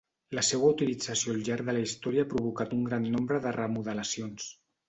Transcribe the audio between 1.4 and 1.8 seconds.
llarg de